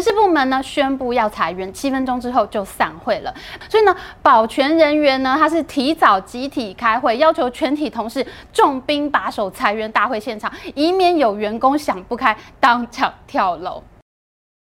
[0.00, 3.34] 人事部门呢宣布要裁员，七分钟之后就散会了。
[3.68, 13.82] 所以呢，保全人员呢他是提早集体开会，要求全体同事重兵把守裁员大会现场，以免有员工想不开当场跳楼。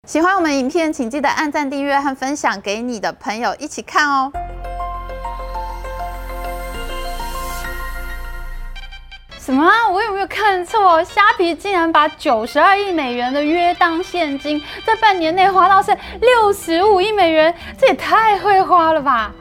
[0.08, 4.32] 喜欢我们影片，请记得按赞、订阅和分享给你的朋友一起看哦。
[9.46, 9.64] 什么？
[9.92, 11.04] 我有没有看错？
[11.04, 19.32] 虾皮竟然把九十二亿美元的约当现金，在半年内花到是六十五亿美元，这也太会花了吧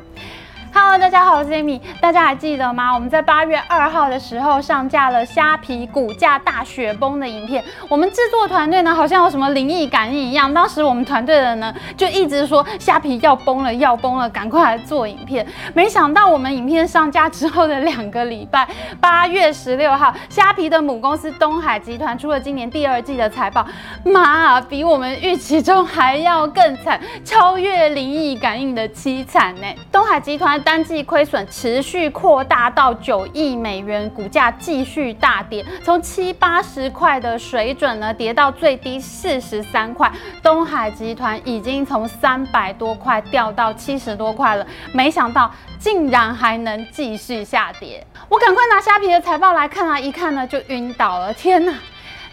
[0.76, 1.80] ！Hello，大家好，我是 Amy。
[2.00, 2.92] 大家还记得吗？
[2.92, 7.62] 我们在八月二号的时候上架了虾皮股价大雪崩的影片。
[7.88, 10.52] 我们制作团队呢，好像有什么灵异感应一样。
[10.52, 15.46] 当时我们团队的呢，就一直说虾皮要崩了，要崩了，赶快来做影片。
[15.74, 18.66] 没想到我们影片上架之后的两个礼拜，
[19.00, 23.64] 八月十六号，虾皮的母公司东海集团出了今年第二季的财报，
[24.04, 24.22] 妈
[24.54, 29.66] 啊，比我们预期中还要更惨，超越灵异感应的凄惨呢。
[29.92, 30.63] 东海集团。
[30.64, 40.10] 单季亏损持续扩大到九亿美元，股价继续大跌，从七八十块的水准呢，跌到最低四十三块。
[40.42, 48.04] 东海集团已经从三百多块掉到七十多块了，没想到竟然还能继续下跌。
[48.28, 51.74] 我赶快拿虾皮的财报来看啊，一看呢就晕倒了，天哪！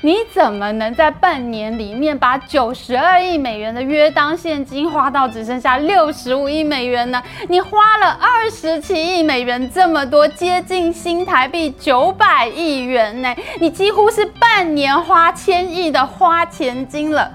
[0.03, 7.21] 你怎么能在半年里面把九十二亿美元的约当现金花到只剩下六十五亿美元呢？
[7.47, 13.35] 你花了二十七亿美元，这么多，接近新台币九百亿元呢？
[13.59, 17.31] 你几乎是半年花千亿的花钱金了。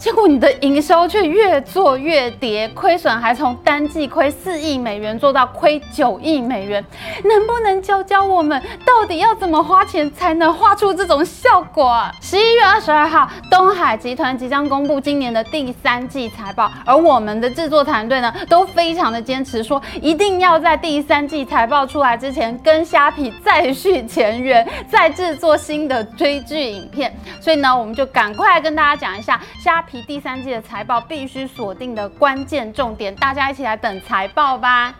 [0.00, 6.82] 结果你的营收却越做越跌，亏损还从单季亏四亿美元做到亏九亿美元，
[7.22, 12.02] 能不能教教我们到底要怎么花钱才能画出这种效果？
[12.22, 27.14] 十一月二十二号，东海集团即将公布今年的第三季财报，而我们的制作团队呢都非常的坚持，说一定要在第三季财报出来之前跟虾皮再续前缘，再制作新的追剧影片。
[27.38, 29.84] 所以呢，我们就赶快跟大家讲一下虾。
[29.90, 34.94] 皮第三季的财报必须锁定的关键重点，大家一起来等财报吧。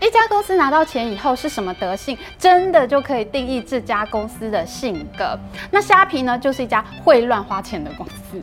[0.00, 5.38] 一家公司拿到钱以后是什么德性，真的就可以定义这家公司的性格。
[5.70, 8.42] 那虾皮呢，就是一家会乱花钱的公司。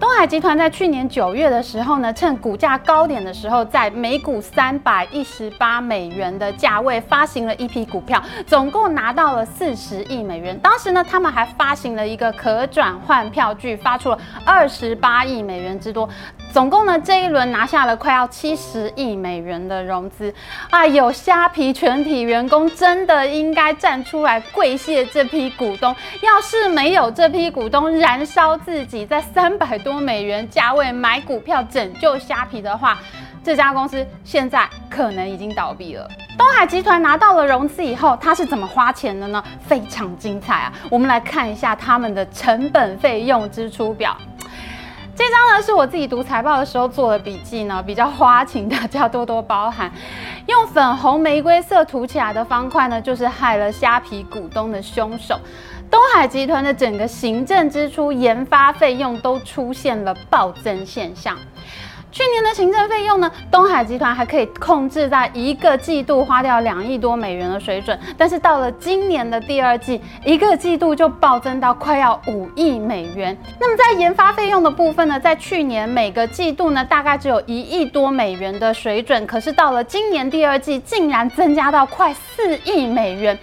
[0.00, 10.58] 东海集团在去年九月的时候呢，趁股价高点的时候，在每股三百一十八美元的价位发行了一批股票，总共拿到了四十亿美元。
[10.60, 16.08] 当时呢，他们还发行了一个可转换票据，发出了二十八亿美元之多。
[16.50, 20.34] 总共呢，这一轮拿下了快要七十亿美元的融资
[20.70, 20.86] 啊！
[20.86, 25.94] 有虾皮全体员工真的应该站出来跪谢这批股东。
[26.22, 32.96] 要是没有这批股东燃烧自己在三百多多美元价位买股票拯救虾皮的话，
[33.42, 36.08] 这家公司现在可能已经倒闭了。
[36.38, 39.42] 东海集团拿到了融资以后，他是怎么花钱的呢？
[39.60, 40.72] 非常精彩啊！
[40.88, 44.16] 我们来看一下他们的成本费用支出表。
[45.16, 49.90] 这张呢是我自己读财报的时候做的笔记呢，比较花，请大家多多包涵。
[50.46, 55.38] 用粉红玫瑰色涂起来的方块呢，就是害了虾皮股东的凶手。
[55.90, 61.36] 东海集团的整个行政支出、研发费用都出现了暴增现象。
[62.12, 73.36] 去年的行政费用呢，东海集团还可以控制在一个季度花掉两亿多美元的水准，但是到了今年的第二季，一个季度就暴增到快要五亿美元。
[73.60, 83.38] 那么在研发费用的部分呢，在去年每个季度呢，大概只有一亿多美元的水准，可是到了今年第二季，竟然增加到快四亿美元。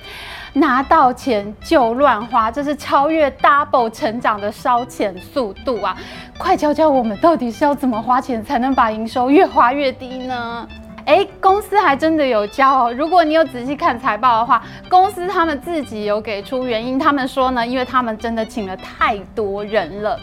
[0.59, 5.95] 拿到钱就乱花，这是超越 double 成长的烧钱速度啊！
[6.37, 10.67] 快教教我们，到底是要怎么花钱才能把营收越花越低呢？
[11.05, 12.93] 哎，公司还真的有教哦。
[12.93, 20.19] 如果你有仔细看财报的话，公司他们自己有给出原因，他们说呢，因为他们真的请了太多人了。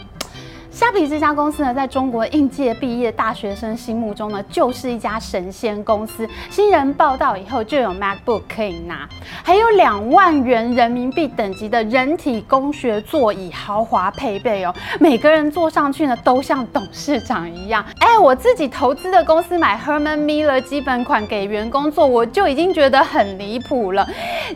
[0.75, 6.27] 虾皮这家公司呢，在中国应届毕业大学生心目中呢，就是一家神仙公司。
[6.49, 9.07] 新人报道以后就有 MacBook 可以拿，
[9.41, 17.85] 还有两万元人民币等级的人体工学座椅豪华配备哦，每个人坐上去呢，都像董事长一样。
[17.99, 24.05] 哎，我自己投资的公司买 Herman Miller 基本款给员工坐，我就已经觉得很离谱了。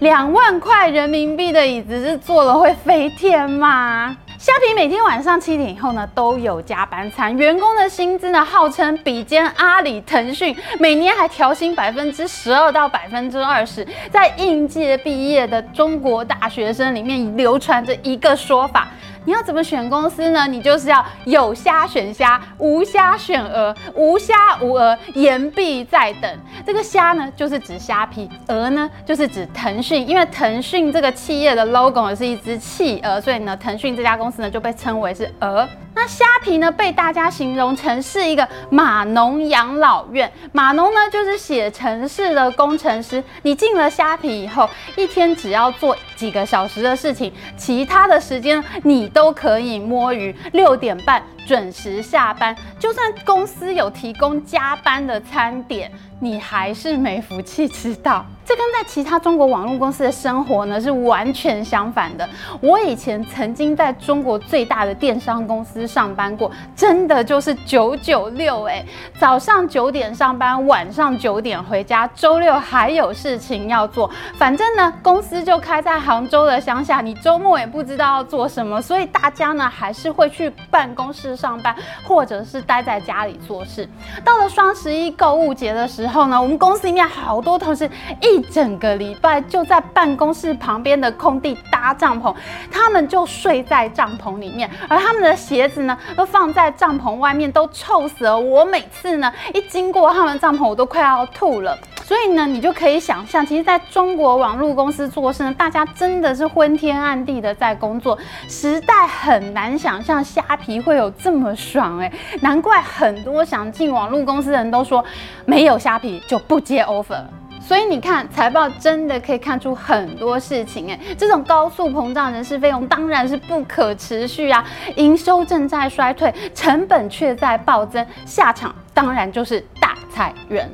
[0.01, 4.17] 两万块人民币的椅子是坐了会飞天吗？
[4.39, 13.85] 虾皮每天晚上七点以后呢，都有加班餐，员工的薪资呢，号称比肩阿里、腾讯，每年还调薪百分之十二到百分之二十。
[14.09, 18.87] 在应届毕业的中国大学生里面，流传着一个说法。
[19.29, 20.47] 你要怎么选公司呢？
[20.47, 26.39] 你就是要有虾选虾，无虾选鹅，无虾无鹅，言必在等。
[26.65, 30.09] 这个虾呢，就是指虾皮；鹅呢，就是指腾讯。
[30.09, 35.69] 因为腾讯这个企业的 logo 是一只企鹅，所以呢，腾讯这家公司呢就被称为是鹅。
[35.99, 40.31] 那虾皮呢，被大家形容成是一个码农养老院。
[40.53, 43.21] 码农呢，就是写程式的工程师。
[43.41, 50.33] 你进了虾皮以后，一天只要做几个小时的事情，其他的时间你都可以摸鱼。
[50.53, 58.25] 六点半准时下班，就算公司有提供加班的餐点，你还是没福气吃到。
[58.45, 62.27] 这跟在其他中国网络公司的生活呢是完全相反的。
[62.59, 68.83] 我以前曾经在中国最大的电商公司上班过，真的就是九九六哎，
[69.19, 74.09] 早上九点上班，晚上九点回家，周六还有事情要做。
[74.35, 83.87] 反正呢，公司就开在杭州的乡下，你周末也不知道要做什么，所以大家呢还是会去办公室上班，或者是待在家里做事。
[84.25, 87.89] 到了双十一购物节的时候然后呢，我们公司里面好多同事
[88.21, 88.49] 一。
[88.49, 92.35] 整个礼拜就在办公室旁边的空地搭帐篷，
[92.71, 98.39] 他们就睡在帐篷里面，而他们的鞋子呢都放在帐篷外面，都臭死了。
[98.39, 101.77] 我每次呢一经过他们帐篷，我都快要吐了。
[102.03, 108.17] 所以呢，你就可以想象，其实在中国网络公司做事呢，大家真的是昏天暗地的在工作，
[108.47, 115.05] 实在很难想象虾皮会有这么爽哎，难怪很多想进网络公司的人都说，
[115.45, 117.23] 没有虾皮就不接 offer。
[117.61, 124.65] 所以你看财报真的可以看出很多事情哎，这种高速膨胀人事费用当然是不可持续啊，
[124.95, 130.67] 营收正在衰退，成本却在暴增，下场当然就是大裁员。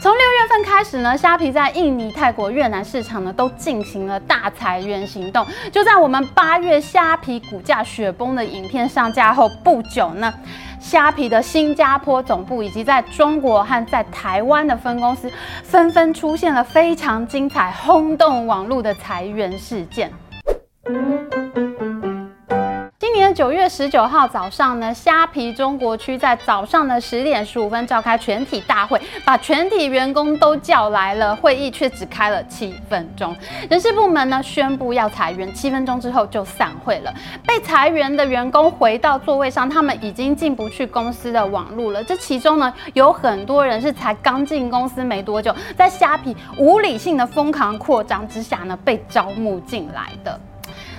[0.00, 5.46] 从六月份开始呢，虾皮在印尼、泰国、越南市场呢都进行了大裁员行动。
[5.70, 10.32] 就在我们八月虾皮股价雪崩的影片上架后不久呢。
[10.80, 15.30] 虾皮的新加坡总部以及在中国和在台湾的分公司，
[15.62, 20.10] 纷纷出现了非常精彩、轰动网络的裁员事件。
[23.32, 33.34] 九月十九号早上呢，虾皮中国区在早上的十点十五分召开全体大会，把全体员工都叫来了，会议却只开了七分钟。
[33.68, 37.14] 人事部门呢宣布要裁员，七分钟之后就散会了。
[37.46, 42.02] 被裁员的员工回到座位上，他们已经进不去公司的网络了。
[42.02, 50.40] 这其中呢，有很多人是才刚进公司没多久，在虾皮无理性的疯狂扩张之下呢，被招募进来的。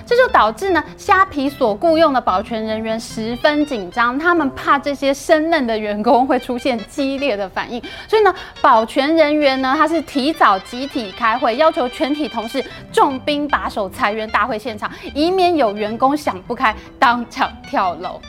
[0.04, 18.20] 这就导致呢，虾皮所雇佣的保全人员十分紧张，他们怕这些生嫩的员工会出现激烈的反应，所以呢，保全人员呢，他是提早集体开会，要求全体同事重兵把守裁员大会现场，以免有员工想不开当场跳楼。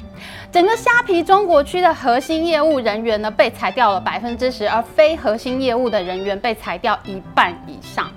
[0.52, 8.12] 整个虾皮中国区的核心业务人员呢，被裁掉了百分之十，而非核心业务的人员被裁掉一半以上。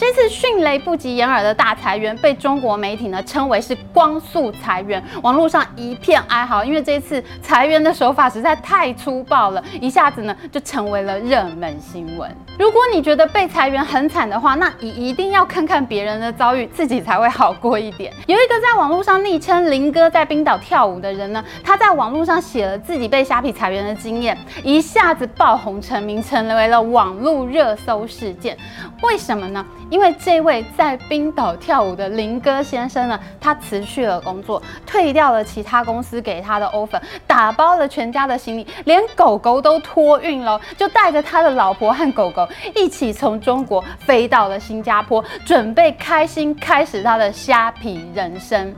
[0.00, 12.34] 这次迅雷不及掩耳的大裁员，被中国媒体呢称为是光速裁员，网络上一片哀嚎，因为这次裁员的手法实在太粗暴了，一下子呢就成为了热门新闻。
[12.58, 18.10] 如果你觉得被裁员很惨的话，那你一定要看看别人的遭遇，自己才会好过一点。
[18.26, 28.56] 有一个在网络上昵称林哥在冰岛跳舞的人呢，他在网络上写了自己被虾皮裁员的经验，一下子爆红成名，成为了网络热搜事件。
[29.02, 29.62] 为什么呢？
[29.90, 48.72] 因为这位在冰岛跳舞的林哥先生呢，他辞去了工作，退掉了其他公司给他的 offer，打包了全家的行李，连狗狗都托运了，就带着他的老婆和狗狗一起从中国飞到了新加坡，准备开心开始他的虾皮人生。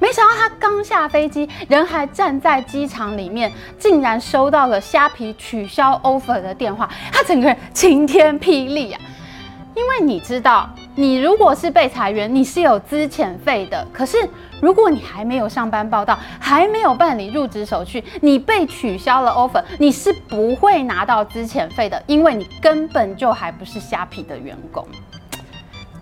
[0.00, 9.00] 没想到他刚下飞机，人还站在机场里面，竟然收到了虾皮取消 offer 的电话，他整个人晴天霹雳啊！
[9.78, 13.86] 因为你知道，你如果是被裁员，你是有资遣费的。
[13.92, 14.18] 可是
[14.60, 24.84] 如果你还没有上班报道，还没有办理入职手续，你被取消了 offer，你是不会拿到资遣费的，因为你根本就还不是虾皮的员工。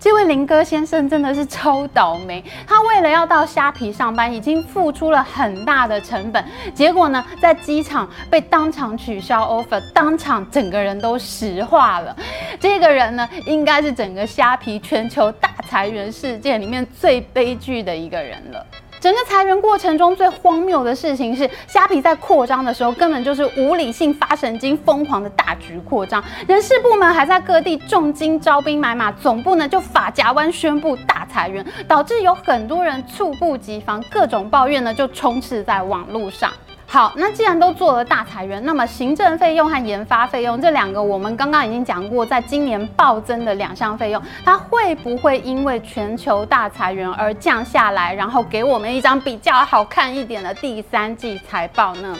[0.07, 6.41] 这位林哥先生真的是超倒霉，他为了要到虾皮上班，已经付出了很大的成本，
[6.73, 12.15] 结果呢，在机场被当场取消 offer，当场整个人都石化了。
[12.57, 18.65] 这个人呢，应该是整个虾皮全球大裁员事件里面最悲剧的一个人了。
[18.99, 36.51] 整个裁员过程中最荒谬的事情是，虾皮在扩张的时候根本就是无理性发神经，疯狂的大局扩张，人事部门还在各地重金招兵买马，总部呢就法夹湾宣布大裁员，导致有很多人猝不及防，各种抱怨呢就充斥在网络上。
[36.89, 52.17] 好，那既然都做了大裁员，那么行政费用和研发费用这两个，我们刚刚已经讲过，在今年暴增的两项费用，它会不会因为全球大裁员而降下来，然后给我们一张比较好看一点的第三季财报呢？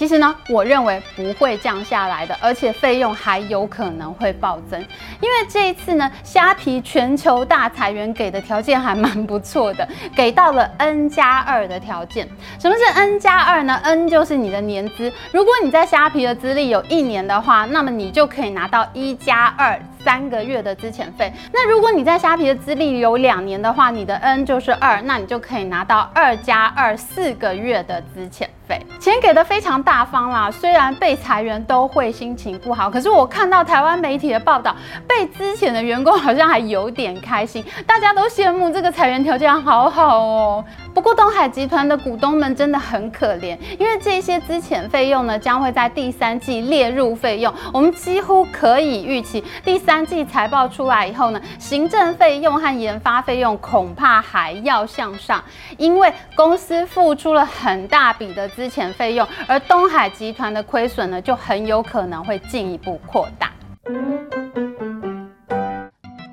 [0.00, 4.80] 其实呢，我认为不会降下来的，而且费用还有可能会暴增。
[5.20, 12.26] 因为这一次呢，虾皮全球大裁员给的条件还蛮不错的， 给到了 N 加二的条件。
[12.58, 19.78] 什么是 N 加二呢？N 就是你的年资，如果你在虾皮的资历有一年的话，那么你就可以拿到一加二。
[20.02, 30.50] 三个月的资遣费，那如果你在虾皮的资历有两年的话，你的 N 就是二，那你就可以拿到二加二四个月的资遣费，钱给的非常大方啦。
[30.50, 34.76] 虽然被裁员都会心情不好，可是我看到台湾媒体的报道，
[35.08, 40.64] 被资遣的员工好像还有点开心，大家都羡慕这个裁员条件好好哦。
[40.92, 55.42] 不过东海集团的股东们真的很可怜，因为这些资遣费用呢将会在第三季列入费用，我们几乎可以预期第三季财报出来以后呢，行政费用和研发费用恐怕还要向上，
[55.78, 63.50] 因为公司付出了很大笔的资遣费用，而东海集团的亏损呢就很有可能会进一步扩大。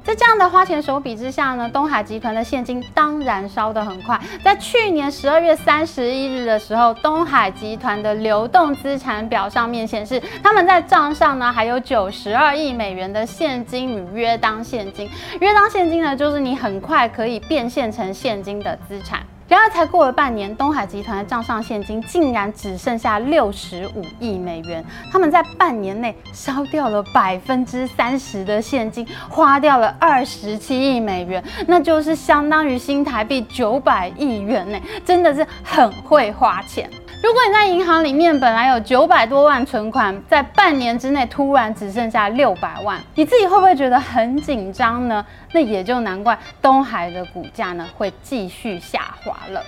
[0.04, 4.18] 在这样的花钱手笔之下呢，东海集团的现金当然烧得很快。
[4.42, 15.10] 在去年十二月三十一日的时候，东海集团的流动资产表上面显示，他们在账上呢还有九十二亿美元的现金与约当现金。
[15.42, 19.20] 约当现金呢，就是你很快可以变现成现金的资产。
[19.48, 24.84] 然而，才过了半年，东海集团的账上现金竟然只剩下六十五亿美元。
[25.10, 36.90] 他们在半年内烧掉了百分之三十的现金，花掉了二十七亿美元，那就是相当于新台币九百亿元呢，真的是很会花钱。
[37.24, 45.26] 如果你在银行里面本来有九百多万存款，在半年之内突然只剩下六百万，你自己会不会觉得很紧张呢？
[45.52, 49.62] 那也就难怪东海的股价呢会继续下滑了。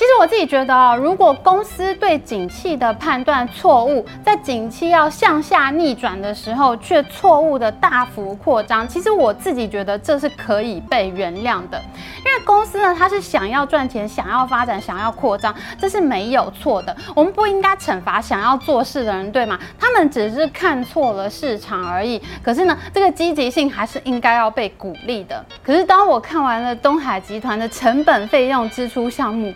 [0.00, 11.78] 其实我自己觉得啊，如果公司对景气的判断错误，在景气要向下逆转的时候，却错误的大幅扩张，其实我自己觉得这是可以被原谅的。
[12.20, 16.96] 因为公司呢，它是想要赚钱、想要发展、想要扩张，这是没有错的。
[17.14, 19.58] 我们不应该惩罚想要做事的人，对吗？
[19.78, 22.18] 他们只是看错了市场而已。
[22.42, 25.44] 可是呢，这个积极性还是应该要被鼓励的。
[25.62, 29.52] 可是当我看完了东海集团的成本费用支出项目，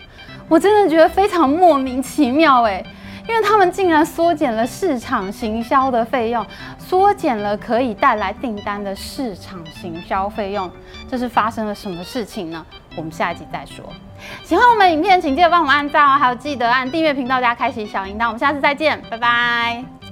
[0.49, 2.85] 我真的觉得非常莫名其妙哎，
[3.29, 6.45] 因为他们竟然缩减了市场行销的费用，
[6.79, 10.71] 缩减了可以带来订单的市场行销费用，
[11.11, 12.65] 这是发生了什么事情呢？
[12.95, 13.85] 我们下一集再说。
[14.45, 18.27] 喜欢我们影片，请记得帮我们按赞哦，还有记得按订阅频道加开启小铃铛。
[18.27, 20.04] 我们下次再见，拜拜。